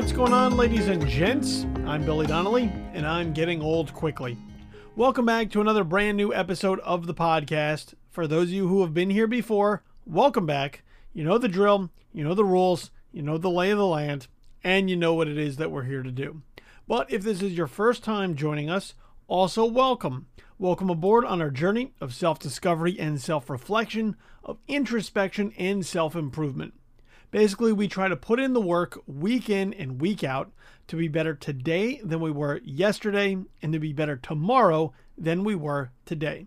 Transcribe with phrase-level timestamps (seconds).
[0.00, 1.66] What's going on, ladies and gents?
[1.84, 4.38] I'm Billy Donnelly, and I'm getting old quickly.
[4.96, 7.92] Welcome back to another brand new episode of the podcast.
[8.08, 10.84] For those of you who have been here before, welcome back.
[11.12, 14.26] You know the drill, you know the rules, you know the lay of the land,
[14.64, 16.40] and you know what it is that we're here to do.
[16.88, 18.94] But if this is your first time joining us,
[19.28, 20.28] also welcome.
[20.58, 26.16] Welcome aboard on our journey of self discovery and self reflection, of introspection and self
[26.16, 26.72] improvement.
[27.30, 30.50] Basically, we try to put in the work week in and week out
[30.88, 35.54] to be better today than we were yesterday and to be better tomorrow than we
[35.54, 36.46] were today.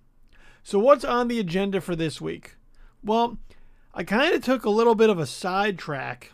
[0.64, 2.58] So, what's on the agenda for this week?
[3.04, 3.38] Well,
[3.94, 6.32] I kind of took a little bit of a sidetrack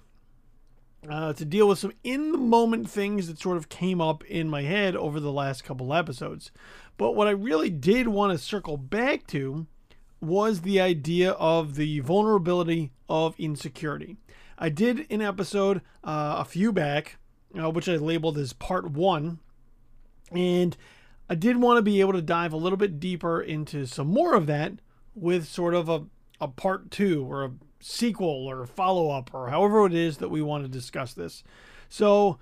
[1.07, 4.49] uh, to deal with some in the moment things that sort of came up in
[4.49, 6.51] my head over the last couple episodes.
[6.97, 9.67] But what I really did want to circle back to
[10.21, 14.17] was the idea of the vulnerability of insecurity.
[14.57, 17.17] I did an episode uh, a few back,
[17.57, 19.39] uh, which I labeled as part one,
[20.31, 20.75] and
[21.29, 24.33] I did want to be able to dive a little bit deeper into some more
[24.33, 24.73] of that
[25.15, 26.05] with sort of a,
[26.41, 30.41] a part two or a sequel or follow up or however it is that we
[30.41, 31.43] want to discuss this.
[31.87, 32.39] So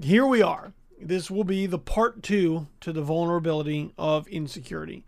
[0.00, 0.72] here we are.
[1.00, 5.04] This will be the part two to the vulnerability of insecurity.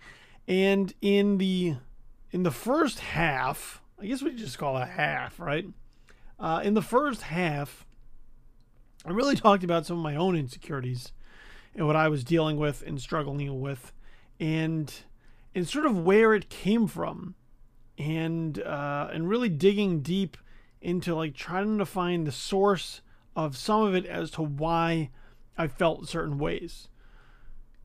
[0.47, 1.77] And in the
[2.31, 5.67] in the first half, I guess we just call it half, right?
[6.39, 7.87] Uh, in the first half,
[9.05, 11.13] I really talked about some of my own insecurities
[11.75, 13.93] and what I was dealing with and struggling with,
[14.39, 14.93] and
[15.55, 17.35] and sort of where it came from,
[17.97, 20.37] and uh, and really digging deep
[20.81, 23.01] into like trying to find the source
[23.35, 25.11] of some of it as to why
[25.57, 26.89] I felt certain ways.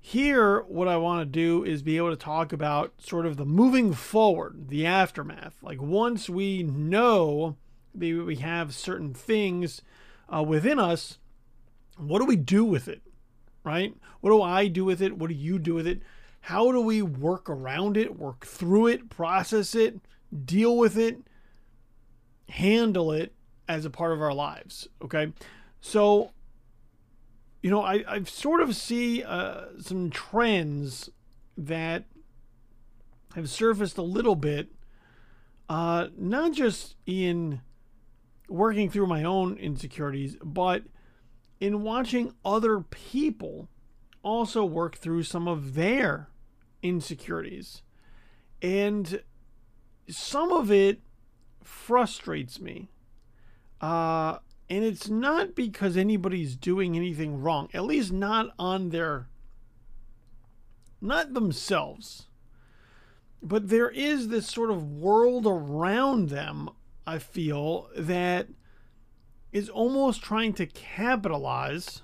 [0.05, 3.45] Here, what I want to do is be able to talk about sort of the
[3.45, 5.55] moving forward, the aftermath.
[5.63, 7.55] Like once we know
[7.95, 9.81] maybe we have certain things
[10.27, 11.19] uh, within us,
[11.95, 13.01] what do we do with it?
[13.63, 13.95] Right?
[14.19, 15.17] What do I do with it?
[15.17, 16.01] What do you do with it?
[16.41, 20.01] How do we work around it, work through it, process it,
[20.43, 21.21] deal with it,
[22.49, 23.33] handle it
[23.69, 24.85] as a part of our lives?
[25.01, 25.31] Okay.
[25.79, 26.31] So,
[27.63, 31.09] you know, I, I sort of see uh, some trends
[31.57, 32.03] that
[33.35, 34.67] have surfaced a little bit,
[35.69, 37.61] uh, not just in
[38.49, 40.83] working through my own insecurities, but
[41.61, 43.69] in watching other people
[44.23, 46.27] also work through some of their
[46.81, 47.81] insecurities.
[48.61, 49.23] And
[50.09, 50.99] some of it
[51.63, 52.89] frustrates me.
[53.79, 59.27] Uh, and it's not because anybody's doing anything wrong, at least not on their,
[61.01, 62.27] not themselves.
[63.41, 66.69] But there is this sort of world around them
[67.05, 68.47] I feel, that
[69.51, 72.01] is almost trying to capitalize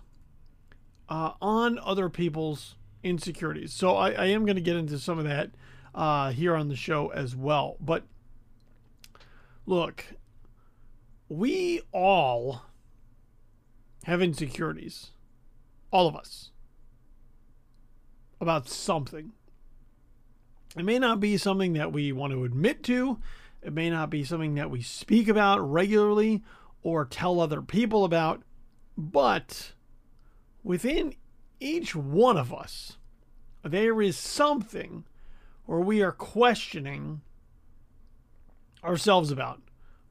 [1.08, 3.74] uh, on other people's insecurities.
[3.74, 5.52] So I, I am going to get into some of that
[5.96, 7.78] uh, here on the show as well.
[7.80, 8.04] But
[9.66, 10.06] look,
[11.30, 12.64] we all
[14.04, 15.12] have insecurities,
[15.92, 16.50] all of us,
[18.42, 19.32] about something.
[20.76, 23.20] It may not be something that we want to admit to.
[23.62, 26.44] It may not be something that we speak about regularly
[26.82, 28.42] or tell other people about,
[28.98, 29.74] but
[30.64, 31.14] within
[31.60, 32.98] each one of us,
[33.64, 35.04] there is something
[35.66, 37.22] where we are questioning
[38.84, 39.62] ourselves about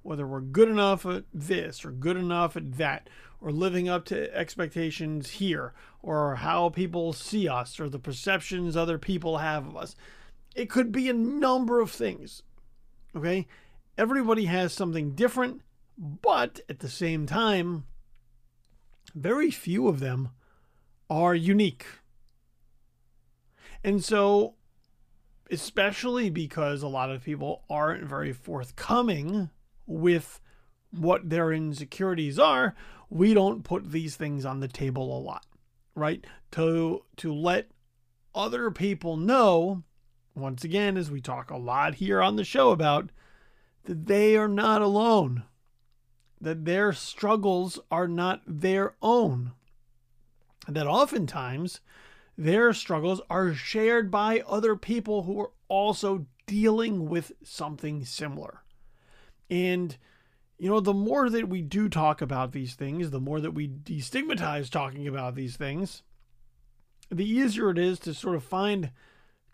[0.09, 3.11] whether we're good enough at this or good enough at that
[3.43, 8.97] or living up to expectations here or how people see us or the perceptions other
[8.97, 9.95] people have of us.
[10.57, 12.43] It could be a number of things.
[13.15, 13.47] Okay?
[13.99, 15.61] Everybody has something different,
[15.99, 17.85] but at the same time,
[19.15, 20.31] very few of them
[21.11, 21.85] are unique.
[23.85, 24.55] And so,
[25.51, 29.51] especially because a lot of people aren't very forthcoming
[29.89, 30.41] with
[30.93, 32.77] what their insecurities are,
[33.11, 35.47] we don't put these things on the table a lot,
[35.97, 36.25] right?
[36.53, 37.71] To to let
[38.35, 39.83] other people know
[40.39, 43.11] once again, as we talk a lot here on the show about,
[43.85, 45.43] that they are not alone,
[46.41, 49.53] that their struggles are not their own,
[50.69, 51.81] that oftentimes
[52.37, 58.63] their struggles are shared by other people who are also dealing with something similar.
[59.51, 59.97] And,
[60.59, 63.69] you know, the more that we do talk about these things, the more that we
[63.69, 66.03] destigmatize talking about these things,
[67.11, 68.91] the easier it is to sort of find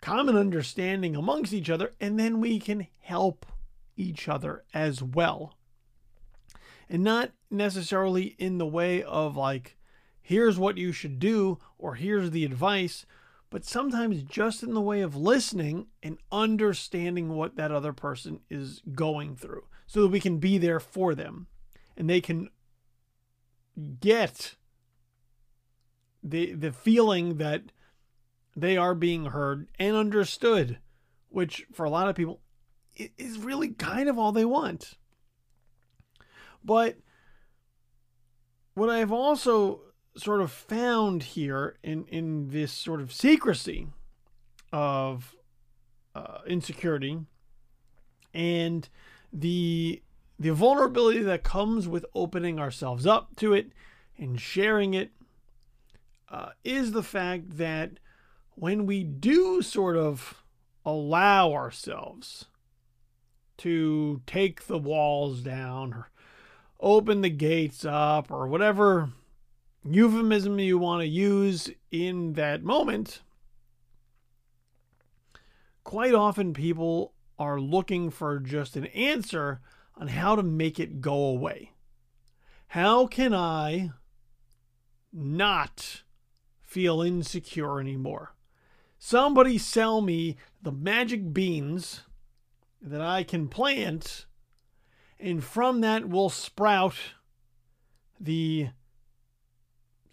[0.01, 3.45] common understanding amongst each other, and then we can help
[3.95, 5.57] each other as well.
[6.89, 9.77] And not necessarily in the way of like,
[10.21, 13.05] here's what you should do or here's the advice,
[13.49, 18.81] but sometimes just in the way of listening and understanding what that other person is
[18.93, 21.47] going through so that we can be there for them
[21.95, 22.49] and they can
[23.99, 24.55] get
[26.23, 27.63] the the feeling that
[28.55, 30.79] they are being heard and understood,
[31.29, 32.39] which for a lot of people
[32.95, 34.93] is really kind of all they want.
[36.63, 36.97] But
[38.73, 39.81] what I've also
[40.17, 43.87] sort of found here in, in this sort of secrecy
[44.71, 45.35] of
[46.13, 47.19] uh, insecurity
[48.33, 48.89] and
[49.31, 50.01] the
[50.37, 53.71] the vulnerability that comes with opening ourselves up to it
[54.17, 55.11] and sharing it
[56.29, 57.91] uh, is the fact that
[58.55, 60.43] when we do sort of
[60.85, 62.45] allow ourselves
[63.57, 66.09] to take the walls down or
[66.81, 69.09] open the gates up or whatever
[69.87, 73.21] euphemism you want to use in that moment,
[75.83, 79.61] quite often people are looking for just an answer
[79.95, 81.71] on how to make it go away.
[82.69, 83.91] How can I
[85.13, 86.03] not
[86.61, 88.33] feel insecure anymore?
[88.97, 92.01] Somebody sell me the magic beans
[92.81, 94.25] that I can plant,
[95.19, 96.95] and from that will sprout
[98.19, 98.69] the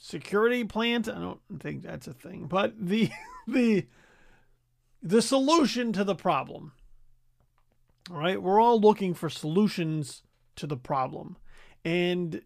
[0.02, 1.08] security plant.
[1.08, 3.08] I don't think that's a thing, but the
[3.46, 3.86] the
[5.02, 6.72] the solution to the problem.
[8.10, 10.22] All right, we're all looking for solutions
[10.56, 11.36] to the problem.
[11.84, 12.42] And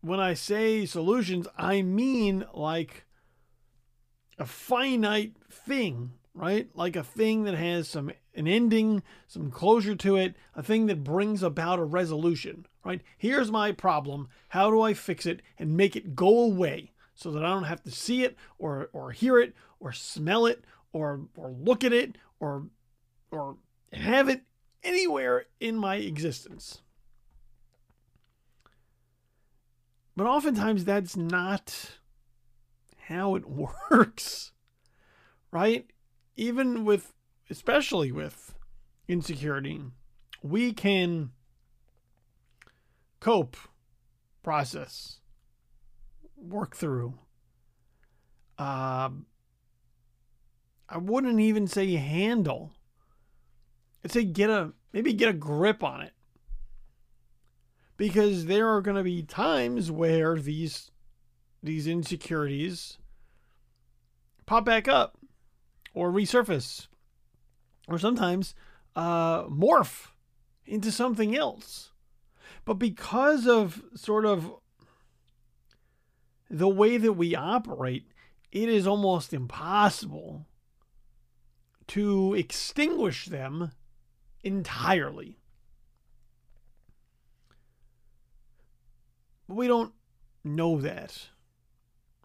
[0.00, 3.04] when I say solutions, I mean like
[4.38, 6.68] a finite thing, right?
[6.74, 11.04] Like a thing that has some an ending, some closure to it, a thing that
[11.04, 13.02] brings about a resolution, right?
[13.18, 14.28] Here's my problem.
[14.50, 17.82] How do I fix it and make it go away so that I don't have
[17.84, 22.16] to see it or or hear it or smell it or or look at it
[22.40, 22.66] or
[23.30, 23.56] or
[23.92, 24.42] have it
[24.82, 26.82] anywhere in my existence.
[30.16, 31.98] But oftentimes that's not
[33.06, 33.44] how it
[33.90, 34.52] works,
[35.50, 35.86] right?
[36.36, 37.12] Even with,
[37.50, 38.54] especially with
[39.08, 39.80] insecurity,
[40.42, 41.30] we can
[43.20, 43.56] cope,
[44.42, 45.20] process,
[46.42, 47.14] work through.
[48.58, 49.10] Uh,
[50.88, 52.72] I wouldn't even say handle
[54.04, 56.12] I'd say get a maybe get a grip on it.
[57.96, 60.90] Because there are going to be times where these
[61.62, 62.98] these insecurities
[64.46, 65.18] pop back up
[65.94, 66.88] or resurface
[67.86, 68.54] or sometimes
[68.96, 70.08] uh, morph
[70.66, 71.92] into something else.
[72.64, 74.52] But because of sort of
[76.52, 78.06] the way that we operate,
[78.52, 80.46] it is almost impossible
[81.86, 83.72] to extinguish them
[84.44, 85.38] entirely.
[89.48, 89.94] But we don't
[90.44, 91.28] know that,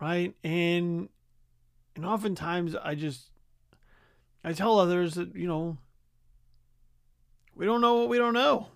[0.02, 0.36] right?
[0.44, 1.08] And
[1.96, 3.30] and oftentimes I just
[4.44, 5.78] I tell others that, you know,
[7.56, 8.68] we don't know what we don't know.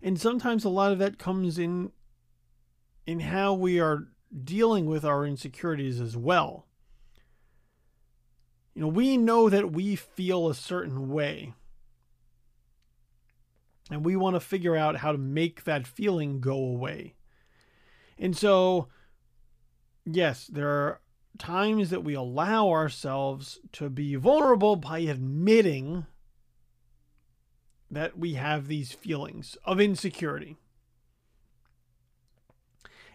[0.00, 1.90] And sometimes a lot of that comes in
[3.06, 4.08] in how we are
[4.44, 6.66] dealing with our insecurities as well.
[8.74, 11.54] You know, we know that we feel a certain way.
[13.90, 17.14] And we want to figure out how to make that feeling go away.
[18.18, 18.88] And so,
[20.06, 21.00] yes, there are
[21.38, 26.06] times that we allow ourselves to be vulnerable by admitting
[27.90, 30.56] that we have these feelings of insecurity.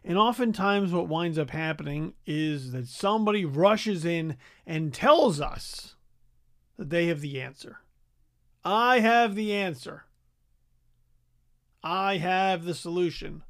[0.03, 5.95] And oftentimes, what winds up happening is that somebody rushes in and tells us
[6.77, 7.79] that they have the answer.
[8.63, 10.05] I have the answer.
[11.83, 13.43] I have the solution.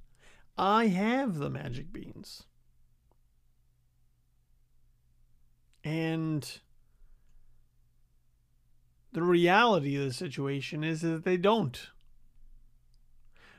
[0.57, 2.43] I have the magic beans.
[5.83, 6.59] And
[9.11, 11.89] the reality of the situation is that they don't.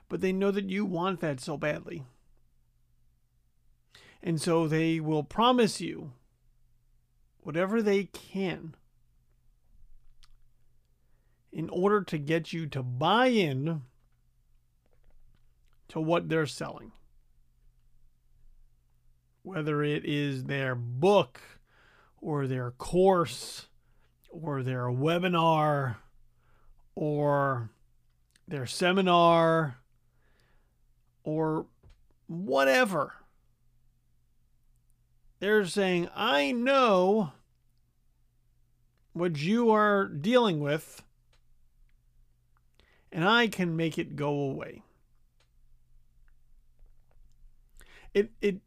[0.08, 2.04] But they know that you want that so badly.
[4.22, 6.12] And so they will promise you
[7.40, 8.74] whatever they can
[11.52, 13.82] in order to get you to buy in
[15.88, 16.92] to what they're selling.
[19.42, 21.40] Whether it is their book
[22.20, 23.66] or their course
[24.28, 25.96] or their webinar
[26.94, 27.70] or
[28.46, 29.78] their seminar
[31.24, 31.66] or
[32.26, 33.14] whatever.
[35.40, 37.32] They're saying, I know
[39.12, 41.02] what you are dealing with,
[43.12, 44.82] and I can make it go away.
[48.14, 48.60] It it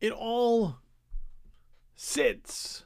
[0.00, 0.76] it all
[1.96, 2.84] sits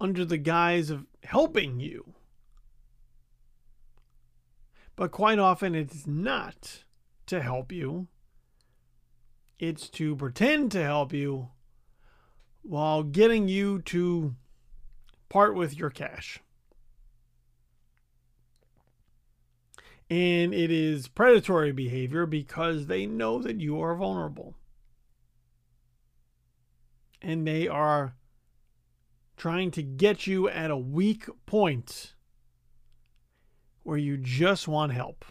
[0.00, 2.14] under the guise of helping you.
[4.96, 6.84] But quite often it's not
[7.26, 8.08] to help you.
[9.60, 11.50] It's to pretend to help you
[12.62, 14.34] while getting you to
[15.28, 16.40] part with your cash.
[20.08, 24.54] And it is predatory behavior because they know that you are vulnerable.
[27.20, 28.14] And they are
[29.36, 32.14] trying to get you at a weak point
[33.82, 35.26] where you just want help.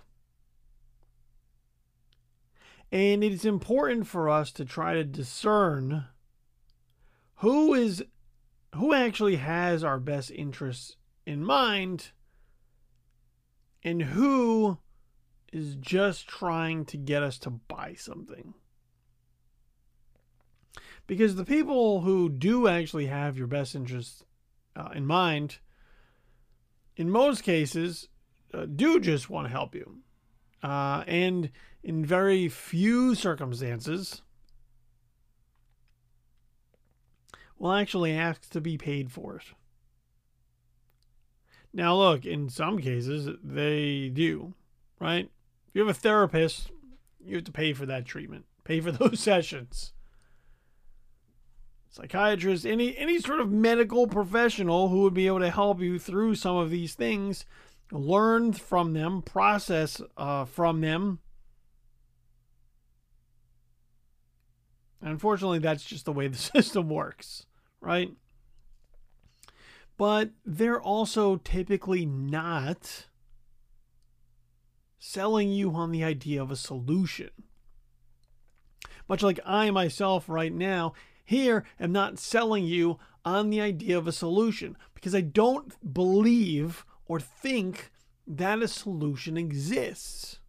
[2.92, 6.06] And it is important for us to try to discern
[7.36, 8.04] who is
[8.76, 12.12] who actually has our best interests in mind
[13.84, 14.78] and who
[15.52, 18.54] is just trying to get us to buy something.
[21.08, 24.24] Because the people who do actually have your best interests
[24.76, 25.58] uh, in mind,
[26.96, 28.10] in most cases,
[28.54, 29.98] uh, do just want to help you.
[30.62, 31.50] Uh, and
[31.84, 34.22] in very few circumstances,
[37.58, 39.44] will actually ask to be paid for it.
[41.74, 44.54] Now, look, in some cases, they do,
[45.00, 45.30] right?
[45.68, 46.72] If you have a therapist,
[47.24, 49.94] you have to pay for that treatment, pay for those sessions.
[51.92, 56.36] Psychiatrist, any any sort of medical professional who would be able to help you through
[56.36, 57.46] some of these things,
[57.92, 61.20] learn from them, process uh, from them.
[65.02, 67.46] Unfortunately, that's just the way the system works,
[67.82, 68.12] right?
[70.00, 73.08] but they're also typically not
[74.98, 77.30] selling you on the idea of a solution.
[79.10, 80.94] Much like I myself right now
[81.26, 86.86] here am not selling you on the idea of a solution because I don't believe
[87.06, 87.92] or think
[88.26, 90.40] that a solution exists.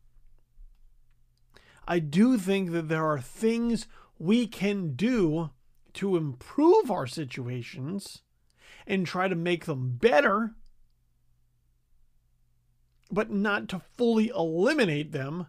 [1.89, 3.89] I do think that there are things
[4.21, 5.51] we can do
[5.95, 8.21] to improve our situations
[8.87, 10.55] and try to make them better,
[13.11, 15.47] but not to fully eliminate them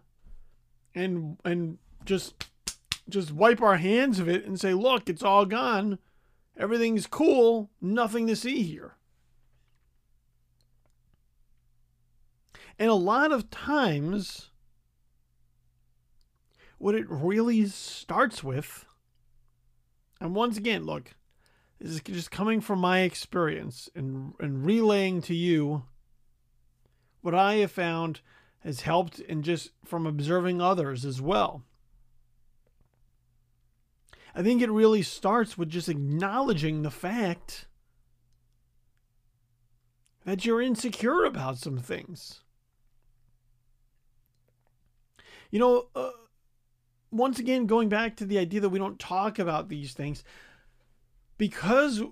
[0.94, 2.48] and and just
[3.08, 5.98] just wipe our hands of it and say, look, it's all gone.
[6.56, 7.70] Everything's cool.
[7.80, 8.96] Nothing to see here.
[12.78, 14.50] And a lot of times,
[16.82, 18.86] what it really starts with,
[20.20, 21.14] and once again, look,
[21.78, 25.84] this is just coming from my experience and, and relaying to you
[27.20, 28.20] what I have found
[28.64, 31.62] has helped and just from observing others as well.
[34.34, 37.68] I think it really starts with just acknowledging the fact
[40.24, 42.40] that you're insecure about some things.
[45.52, 46.10] You know, uh,
[47.12, 50.24] once again, going back to the idea that we don't talk about these things,
[51.38, 52.02] because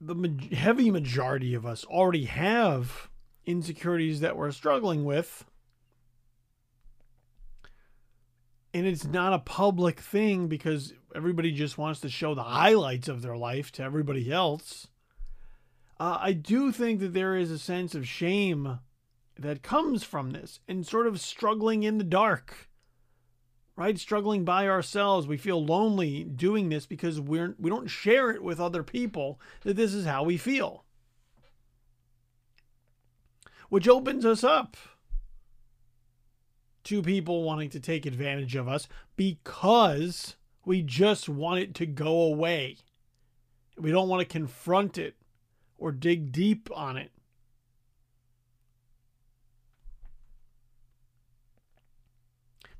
[0.00, 3.10] the heavy majority of us already have
[3.44, 5.44] insecurities that we're struggling with
[8.74, 13.22] and it's not a public thing because everybody just wants to show the highlights of
[13.22, 14.88] their life to everybody else
[15.98, 18.80] uh, i do think that there is a sense of shame
[19.38, 22.68] that comes from this and sort of struggling in the dark
[23.76, 23.98] right?
[23.98, 25.26] Struggling by ourselves.
[25.26, 29.76] We feel lonely doing this because we're we don't share it with other people that
[29.76, 30.84] this is how we feel.
[33.68, 34.76] Which opens us up
[36.84, 42.22] to people wanting to take advantage of us because we just want it to go
[42.22, 42.76] away.
[43.76, 45.16] We don't want to confront it
[45.78, 47.10] or dig deep on it.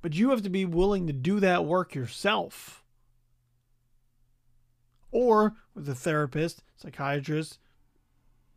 [0.07, 2.85] But you have to be willing to do that work yourself.
[5.11, 7.59] Or with a therapist, psychiatrist,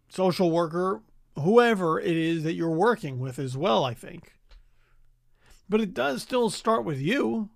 [0.10, 1.01] social worker,
[1.34, 4.36] whoever it is that you're working with as well, I think.
[5.68, 7.50] But it does still start with you.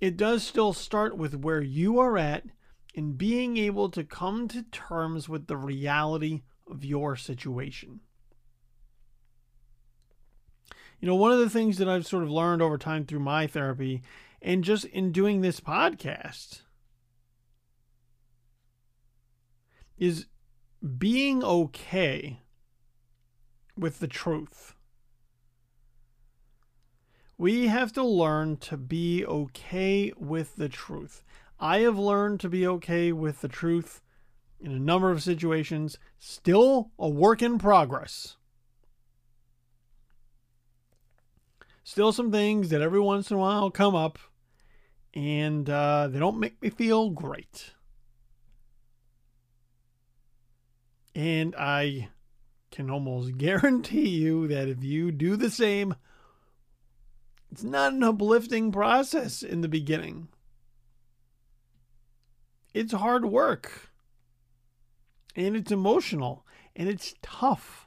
[0.00, 2.44] It does still start with where you are at
[2.94, 8.02] in being able to come to terms with the reality of your situation.
[11.00, 13.46] You know, one of the things that I've sort of learned over time through my
[13.46, 14.02] therapy
[14.40, 16.62] and just in doing this podcast
[19.98, 20.26] is
[20.98, 22.40] being okay
[23.76, 24.74] with the truth.
[27.38, 31.22] We have to learn to be okay with the truth.
[31.60, 34.00] I have learned to be okay with the truth
[34.58, 38.36] in a number of situations, still a work in progress.
[41.86, 44.18] Still some things that every once in a while come up
[45.14, 47.74] and uh, they don't make me feel great.
[51.14, 52.08] And I
[52.72, 55.94] can almost guarantee you that if you do the same,
[57.52, 60.26] it's not an uplifting process in the beginning.
[62.74, 63.92] It's hard work.
[65.36, 66.44] And it's emotional.
[66.74, 67.85] And it's tough.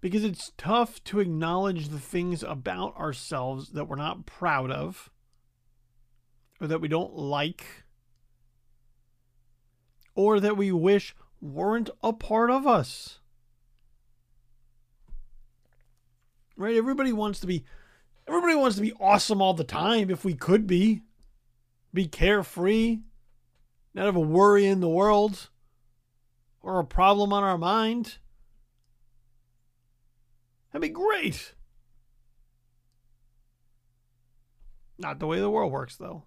[0.00, 5.10] Because it's tough to acknowledge the things about ourselves that we're not proud of
[6.60, 7.84] or that we don't like
[10.14, 13.18] or that we wish weren't a part of us.
[16.56, 16.76] Right?
[16.76, 17.64] Everybody wants to be
[18.28, 21.02] everybody wants to be awesome all the time if we could be.
[21.92, 23.00] Be carefree,
[23.94, 25.48] not have a worry in the world
[26.62, 28.18] or a problem on our mind.
[30.72, 31.54] That'd be great.
[34.98, 36.24] Not the way the world works, though.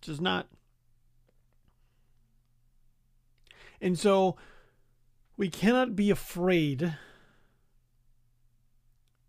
[0.00, 0.48] Just not.
[3.80, 4.36] And so
[5.36, 6.96] we cannot be afraid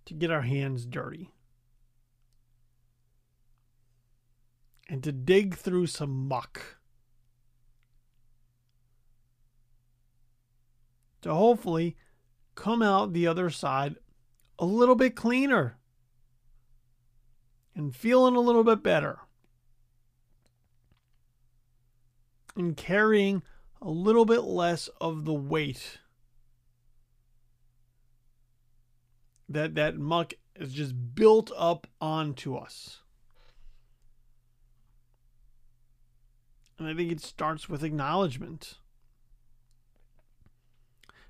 [0.05, 1.31] to get our hands dirty
[4.87, 6.77] and to dig through some muck
[11.23, 11.97] to hopefully
[12.55, 13.95] come out the other side
[14.59, 15.77] a little bit cleaner
[17.75, 19.19] and feeling a little bit better.
[22.55, 23.43] and carrying
[23.81, 25.99] a little bit less of the weight
[29.49, 33.01] that that muck is just built up onto us.
[36.79, 38.79] And I think it starts with acknowledgement.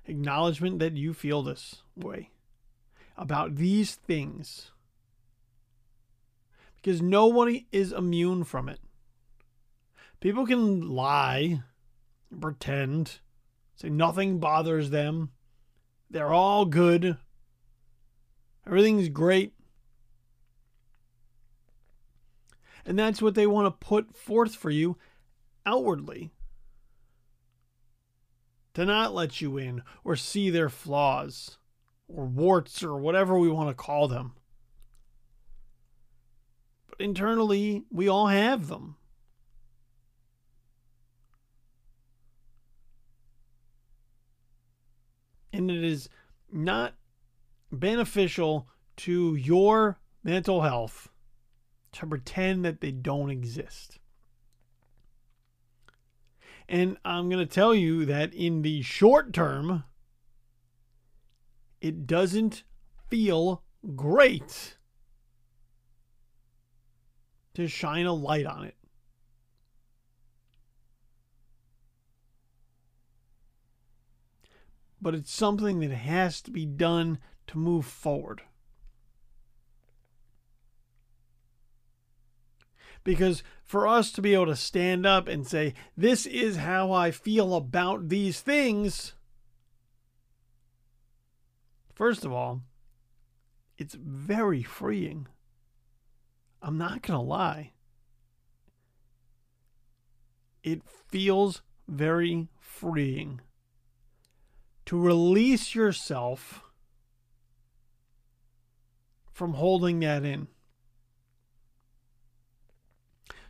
[0.06, 2.30] Acknowledgement that you feel this way
[3.16, 4.70] about these things.
[6.76, 8.80] Because nobody is immune from it.
[10.20, 11.62] People can lie,
[12.40, 13.20] pretend,
[13.76, 15.30] say nothing bothers them.
[16.10, 17.16] They're all good.
[18.66, 19.54] Everything's great.
[22.86, 24.98] And that's what they want to put forth for you
[25.64, 26.30] outwardly.
[28.74, 31.58] To not let you in or see their flaws
[32.08, 34.32] or warts or whatever we want to call them.
[36.88, 38.96] But internally, we all have them.
[45.54, 46.08] and it is
[46.52, 46.94] not
[47.70, 51.08] beneficial to your mental health
[51.92, 53.98] to pretend that they don't exist.
[56.68, 59.84] And I'm going to tell you that in the short term,
[61.80, 62.64] it doesn't
[63.08, 63.62] feel
[63.94, 64.78] great
[67.54, 68.76] to shine a light on it.
[75.04, 78.40] but it's something that has to be done to move forward.
[83.04, 87.10] Because for us to be able to stand up and say, This is how I
[87.10, 89.12] feel about these things,
[91.94, 92.62] first of all,
[93.76, 95.28] it's very freeing.
[96.62, 97.72] I'm not going to lie.
[100.62, 103.42] It feels very freeing
[104.86, 106.62] to release yourself
[109.30, 110.48] from holding that in.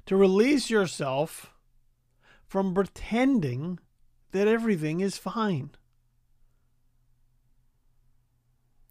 [0.07, 1.55] To release yourself
[2.47, 3.79] from pretending
[4.33, 5.71] that everything is fine.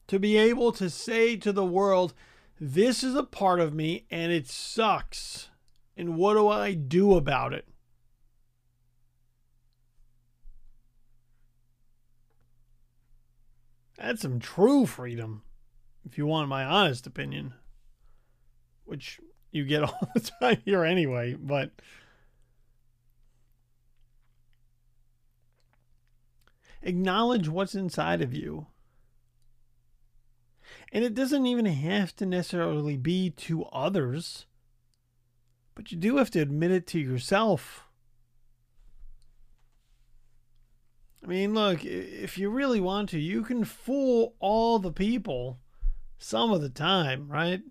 [0.08, 2.14] To be able to say to the world,
[2.60, 5.50] this is a part of me and it sucks.
[5.96, 7.68] And what do I do about it?
[13.98, 15.44] That's some true freedom,
[16.04, 17.54] if you want my honest opinion,
[18.84, 19.20] which
[19.54, 21.72] you get all the time here anyway, but.
[26.82, 28.68] Acknowledge what's inside of you.
[30.92, 34.46] And it doesn't even have to necessarily be to others,
[35.76, 37.88] but you do have to admit it to yourself.
[41.24, 45.60] I mean, look, if you really want to, you can fool all the people
[46.18, 47.62] some of the time, right?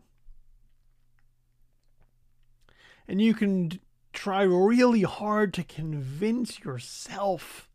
[3.08, 3.80] And you can
[4.12, 7.68] try really hard to convince yourself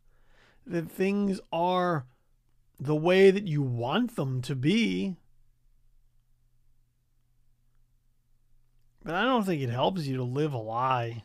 [0.66, 2.06] that things are
[2.80, 5.16] the way that you want them to be.
[9.02, 11.24] But I don't think it helps you to live a lie.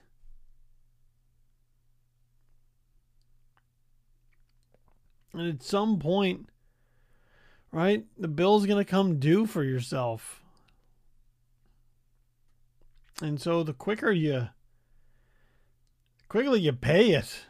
[5.33, 6.47] And at some point,
[7.71, 10.42] right, the bill's going to come due for yourself.
[13.23, 14.49] And so the quicker you
[16.27, 17.45] quickly you pay it,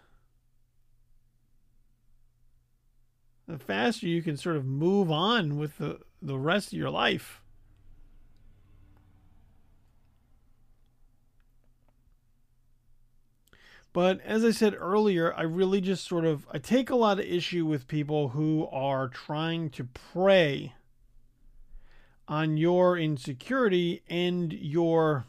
[3.48, 7.42] the faster you can sort of move on with the, the rest of your life.
[13.94, 17.26] But as I said earlier, I really just sort of I take a lot of
[17.26, 20.76] issue with people who are trying to prey
[22.28, 25.26] on your insecurity and your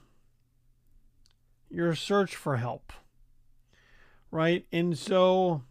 [1.74, 2.92] your search for help.
[4.30, 4.66] Right?
[4.72, 5.62] And so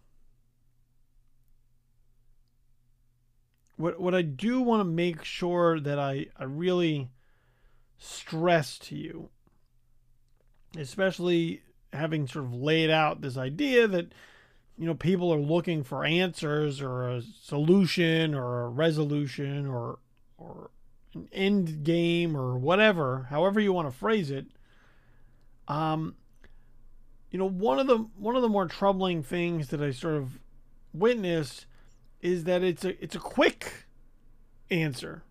[3.77, 7.09] what what I do want to make sure that I, I really
[7.97, 9.29] stress to you,
[10.77, 11.61] especially
[11.91, 14.13] having sort of laid out this idea that
[14.77, 19.99] you know people are looking for answers or a solution or a resolution or
[20.37, 20.71] or
[21.13, 24.47] an end game or whatever however you want to phrase it
[25.67, 26.15] um
[27.32, 30.39] you know one of the one of the more troubling things that i sort of
[30.93, 31.65] witnessed
[32.21, 33.86] is that it's a it's a quick
[34.69, 35.23] answer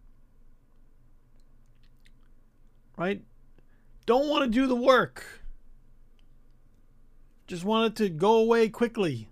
[2.97, 3.23] right
[4.07, 5.43] don't want to do the work
[7.53, 9.29] just want it to go away quickly.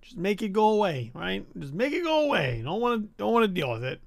[0.00, 1.44] Just make it go away, right?
[1.58, 2.62] Just make it go away.
[2.64, 4.00] Don't want to don't want to deal with it.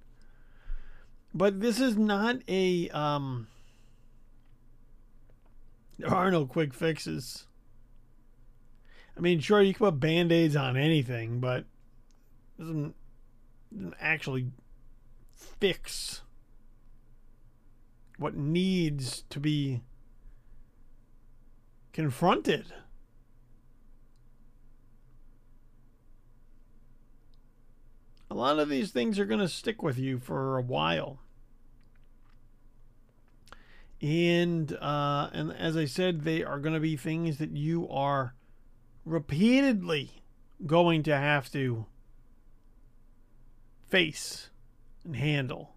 [1.32, 3.46] But this is not a um
[5.98, 7.48] there are no quick fixes.
[9.18, 11.66] I mean, sure you can put band-aids on anything, but
[12.60, 12.96] doesn't,
[13.74, 14.48] doesn't actually
[15.36, 16.22] fix
[18.18, 19.82] what needs to be
[21.94, 22.74] confronted.
[28.30, 31.20] a lot of these things are going to stick with you for a while.
[34.02, 38.36] And uh, and as I said, they are going to be things that you are
[39.06, 40.24] repeatedly
[40.66, 41.86] going to have to
[43.88, 44.50] face
[45.04, 45.76] and handle.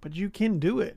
[0.00, 0.96] But you can do it.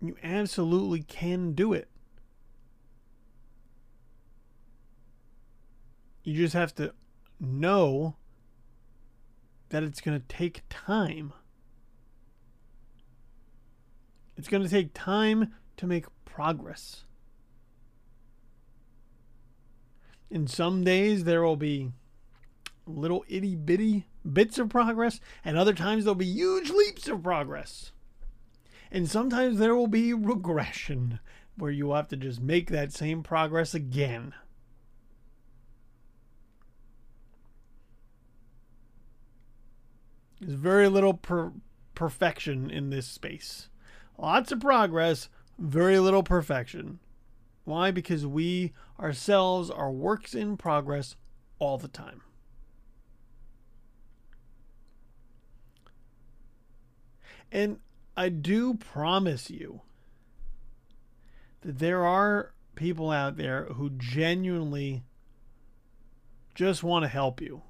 [0.00, 1.88] You absolutely can do it.
[6.24, 6.92] You just have to
[7.38, 8.16] know
[9.72, 11.32] that it's going to take time.
[14.36, 17.04] It's going to take time to make progress.
[20.30, 21.90] In some days, there will be
[22.86, 27.92] little itty bitty bits of progress, and other times there'll be huge leaps of progress.
[28.90, 31.18] And sometimes there will be regression,
[31.56, 34.34] where you have to just make that same progress again.
[40.42, 41.52] There's very little per-
[41.94, 43.68] perfection in this space.
[44.18, 46.98] Lots of progress, very little perfection.
[47.64, 47.92] Why?
[47.92, 51.14] Because we ourselves are works in progress
[51.60, 52.22] all the time.
[57.52, 57.78] And
[58.16, 59.82] I do promise you
[61.60, 65.04] that there are people out there who genuinely
[66.56, 67.62] just want to help you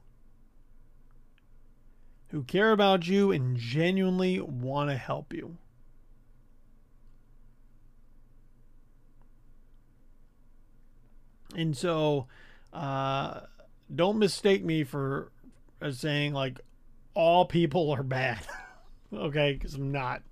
[2.32, 5.58] who care about you and genuinely want to help you.
[11.54, 12.26] And so,
[12.72, 13.40] uh,
[13.94, 15.30] don't mistake me for
[15.82, 16.58] as saying like
[17.12, 18.40] all people are bad.
[19.12, 20.22] okay, because I'm not.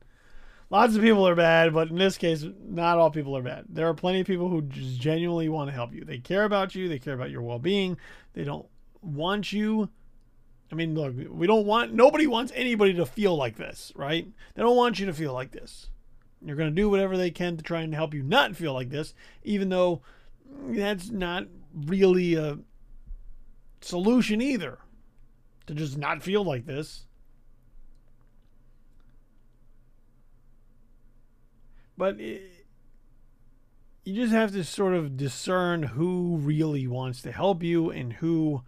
[0.70, 3.66] Lots of people are bad, but in this case, not all people are bad.
[3.68, 6.06] There are plenty of people who just genuinely want to help you.
[6.06, 6.88] They care about you.
[6.88, 7.98] They care about your well being.
[8.32, 8.66] They don't
[9.02, 9.90] want you
[10.72, 14.26] I mean, look, we don't want nobody wants anybody to feel like this, right?
[14.54, 15.88] They don't want you to feel like this.
[16.42, 18.88] You're going to do whatever they can to try and help you not feel like
[18.88, 20.02] this, even though
[20.68, 22.58] that's not really a
[23.80, 24.78] solution either.
[25.66, 27.06] To just not feel like this.
[31.96, 32.60] But it,
[34.04, 38.62] you just have to sort of discern who really wants to help you and who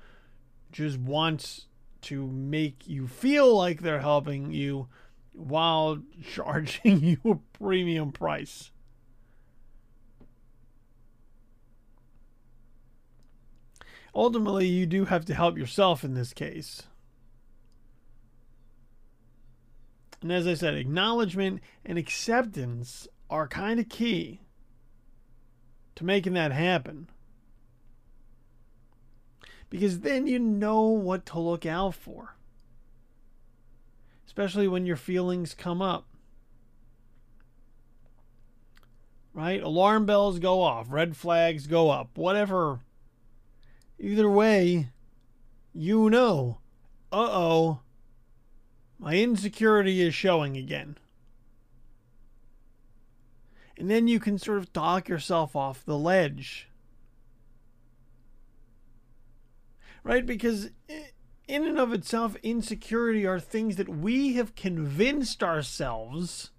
[0.71, 1.67] just wants
[2.03, 4.89] to make you feel like they're helping you
[5.33, 6.03] while
[6.35, 8.71] charging you a premium price.
[14.15, 16.83] Ultimately, you do have to help yourself in this case.
[20.21, 24.43] And as I said, acknowledgement and acceptance are kind of key
[25.97, 27.09] to making that happen.
[29.73, 32.37] Because then you know what to look out for
[34.33, 36.07] especially when your feelings come up.
[39.35, 39.63] Right?
[39.63, 42.81] Alarm bells go off, red flags go up, whatever.
[44.01, 44.89] Either way,
[45.75, 46.61] you know,
[47.13, 47.81] uh oh,
[48.99, 50.97] my insecurity is showing again.
[53.77, 56.69] And then you can sort of talk yourself off the ledge.
[60.05, 60.27] Right?
[60.27, 60.71] Because
[61.47, 66.51] in and of itself, insecurity are things that we have convinced ourselves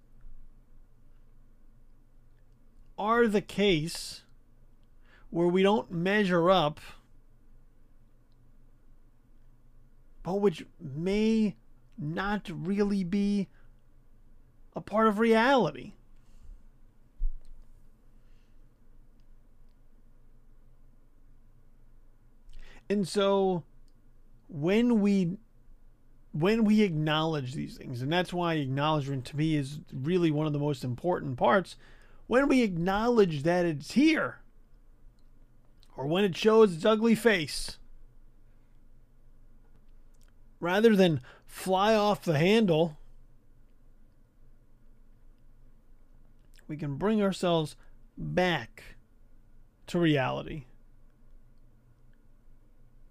[2.96, 4.22] are the case
[5.30, 6.80] where we don't measure up,
[10.22, 11.56] but which may
[11.98, 13.48] not really be
[14.76, 15.94] a part of reality.
[22.88, 23.64] And so
[24.48, 25.38] when we
[26.32, 30.52] when we acknowledge these things, and that's why acknowledgement to me is really one of
[30.52, 31.76] the most important parts,
[32.26, 34.40] when we acknowledge that it's here,
[35.96, 37.78] or when it shows its ugly face,
[40.58, 42.98] rather than fly off the handle,
[46.66, 47.76] we can bring ourselves
[48.18, 48.82] back
[49.86, 50.64] to reality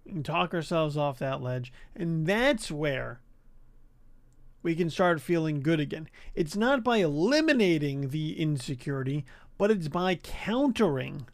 [0.06, 1.72] and talk ourselves off that ledge.
[1.94, 3.20] And that's where
[4.62, 6.08] we can start feeling good again.
[6.34, 9.24] It's not by eliminating the insecurity,
[9.58, 11.26] but it's by countering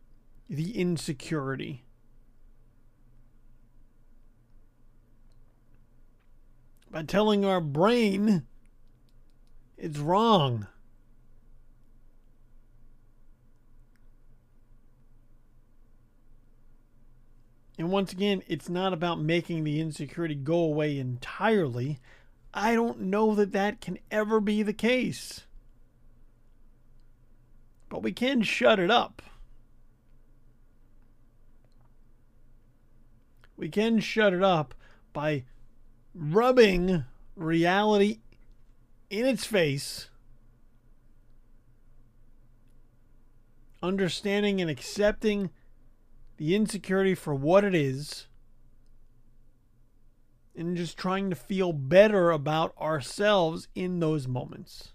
[0.48, 1.84] the insecurity.
[6.90, 8.46] By telling our brain
[9.78, 10.66] it's wrong.
[17.80, 21.98] And once again, it's not about making the insecurity go away entirely.
[22.52, 25.46] I don't know that that can ever be the case.
[27.88, 29.22] But we can shut it up.
[33.56, 34.74] We can shut it up
[35.14, 35.44] by
[36.14, 38.18] rubbing reality
[39.08, 40.10] in its face,
[43.82, 45.48] understanding and accepting
[46.40, 48.26] the insecurity for what it is
[50.56, 54.94] and just trying to feel better about ourselves in those moments.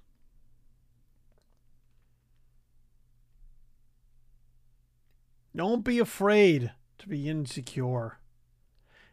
[5.56, 8.18] Don't be afraid to be insecure.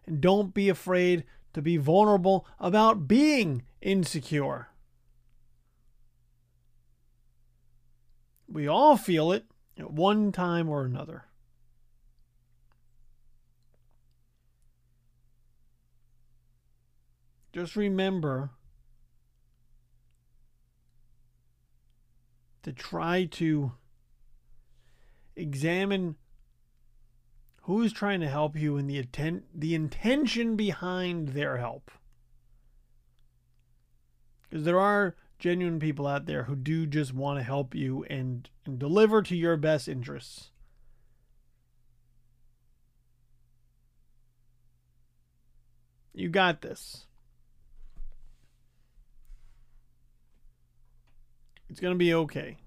[0.06, 4.68] And don't be afraid to be vulnerable about being insecure.
[8.48, 9.44] We all feel it
[9.78, 11.26] at one time or another.
[17.52, 18.50] Just remember
[22.62, 23.72] to try to
[25.36, 26.16] examine
[27.62, 31.90] who's trying to help you and the atten- the intention behind their help.
[34.48, 38.48] Because there are genuine people out there who do just want to help you and,
[38.64, 40.50] and deliver to your best interests.
[46.14, 47.06] You got this.
[51.72, 52.58] It's going to be okay.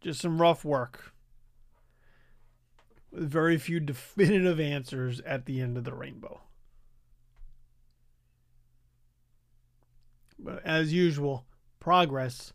[0.00, 1.12] Just some rough work.
[3.12, 6.40] With very few definitive answers at the end of the rainbow.
[10.38, 11.44] But as usual,
[11.80, 12.54] progress,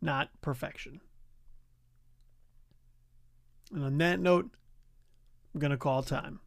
[0.00, 1.02] not perfection.
[3.74, 4.48] And on that note,
[5.52, 6.40] I'm going to call time.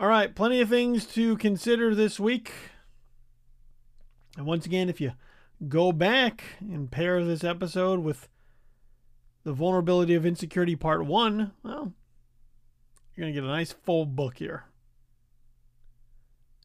[0.00, 2.52] All right, plenty of things to consider this week.
[4.38, 5.12] And once again, if you
[5.68, 8.26] go back and pair this episode with
[9.44, 11.92] the vulnerability of insecurity part one, well,
[13.14, 14.64] you're going to get a nice full book here.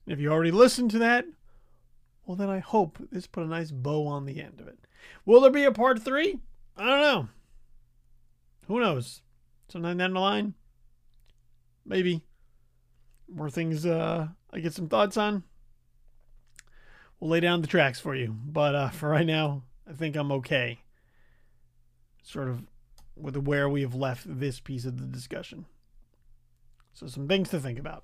[0.07, 1.25] If you already listened to that,
[2.25, 4.79] well, then I hope this put a nice bow on the end of it.
[5.25, 6.39] Will there be a part three?
[6.77, 7.27] I don't know.
[8.67, 9.23] Who knows?
[9.67, 10.53] Sometime down the line?
[11.85, 12.23] Maybe.
[13.27, 15.43] More things uh, I get some thoughts on.
[17.19, 18.35] We'll lay down the tracks for you.
[18.45, 20.81] But uh, for right now, I think I'm okay.
[22.23, 22.63] Sort of
[23.15, 25.65] with where we have left this piece of the discussion.
[26.93, 28.03] So, some things to think about.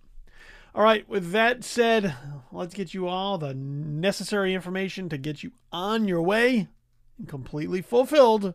[0.73, 2.15] All right, with that said,
[2.51, 6.69] let's get you all the necessary information to get you on your way
[7.17, 8.53] and completely fulfilled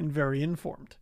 [0.00, 0.96] and very informed.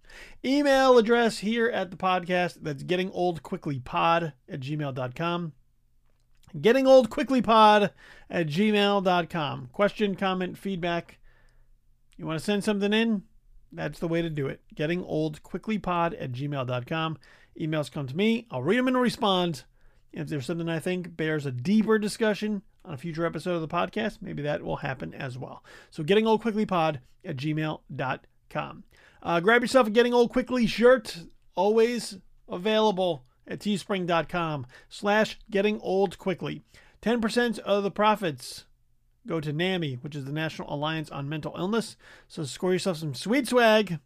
[0.44, 5.52] Email address here at the podcast that's getting old quickly pod at gmail.com.
[6.60, 7.92] Getting old quickly pod
[8.28, 9.70] at gmail.com.
[9.72, 11.18] Question, comment, feedback.
[12.16, 13.22] You want to send something in?
[13.70, 14.60] That's the way to do it.
[14.74, 17.18] Getting old quickly pod at gmail.com.
[17.60, 18.46] Emails come to me.
[18.50, 19.64] I'll read them and respond.
[20.12, 23.68] If there's something I think bears a deeper discussion on a future episode of the
[23.68, 25.62] podcast, maybe that will happen as well.
[25.90, 28.20] So getting old quickly pod at gmail.com.
[29.22, 36.18] Uh, grab yourself a Getting Old Quickly shirt, always available at teespring.com slash getting old
[36.18, 36.62] quickly.
[37.02, 38.64] 10% of the profits
[39.26, 41.96] go to NAMI, which is the National Alliance on Mental Illness.
[42.26, 43.98] So score yourself some sweet swag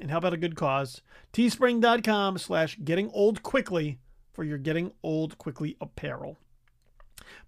[0.00, 1.02] and help out a good cause.
[1.32, 3.98] Teespring.com slash getting old quickly
[4.32, 6.38] for your getting old quickly apparel.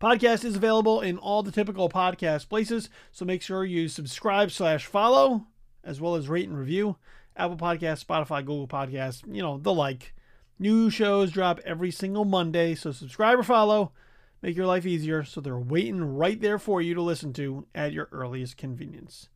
[0.01, 4.87] Podcast is available in all the typical podcast places, so make sure you subscribe slash
[4.87, 5.47] follow
[5.85, 6.97] as well as rate and review.
[7.37, 10.14] Apple Podcasts, Spotify, Google Podcasts, you know, the like.
[10.59, 13.92] New shows drop every single Monday, so subscribe or follow.
[14.40, 17.92] Make your life easier so they're waiting right there for you to listen to at
[17.92, 19.29] your earliest convenience.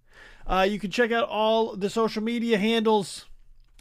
[0.46, 3.26] Uh, you can check out all the social media handles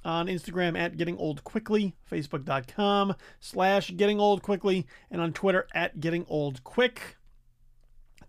[0.04, 6.00] on Instagram at Getting Old Quickly, Facebook.com slash Getting Old Quickly, and on Twitter at
[6.00, 7.18] Getting Old Quick.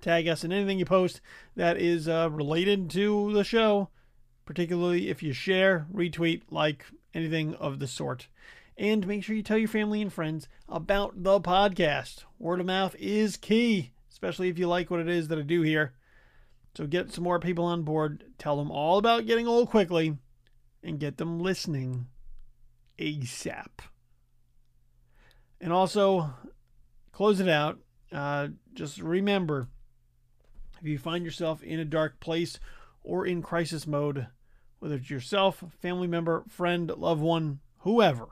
[0.01, 1.21] Tag us in anything you post
[1.57, 3.89] that is uh, related to the show
[4.49, 8.29] particularly if you share, retweet, like, anything of the sort.
[8.79, 12.25] And make sure you tell your family and friends about the podcast.
[12.39, 15.61] Word of mouth is key, especially if you like what it is that I do
[15.61, 15.93] here.
[16.75, 20.17] So get some more people on board, tell them all about getting old quickly,
[20.83, 22.07] and get them listening
[22.99, 23.81] ASAP.
[25.61, 26.31] And also,
[27.13, 27.81] close it out.
[28.11, 29.69] Uh, just remember
[30.81, 32.59] if you find yourself in a dark place
[33.03, 34.29] or in crisis mode,
[34.79, 38.29] whether it's yourself, family member, friend, loved one, whoever.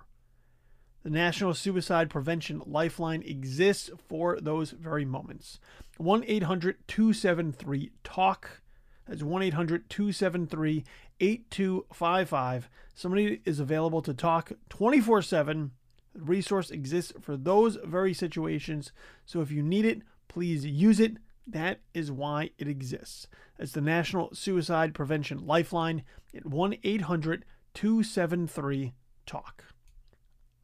[1.03, 5.61] The National Suicide Prevention Lifeline exists for those very moments.
[5.99, 8.63] 1 800 273 TALK.
[9.07, 10.85] That's 1 800 273
[11.21, 12.69] 8255.
[12.95, 15.71] Somebody is available to talk 24 7.
[16.15, 18.91] The resource exists for those very situations.
[19.25, 21.19] So if you need it, please use it.
[21.47, 23.29] That is why it exists.
[23.59, 26.03] It's the National Suicide Prevention Lifeline
[26.35, 28.95] at 1 800 273
[29.27, 29.65] TALK.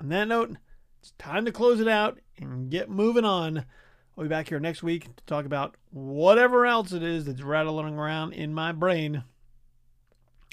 [0.01, 0.57] On that note,
[1.01, 3.65] it's time to close it out and get moving on.
[4.17, 7.95] I'll be back here next week to talk about whatever else it is that's rattling
[7.95, 9.25] around in my brain.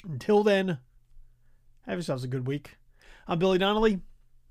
[0.04, 0.78] Until then,
[1.86, 2.76] have yourselves a good week.
[3.26, 4.00] I'm Billy Donnelly.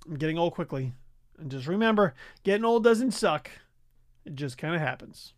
[0.07, 0.93] I'm getting old quickly.
[1.37, 2.13] And just remember,
[2.43, 3.49] getting old doesn't suck.
[4.29, 5.33] It just kind of happens.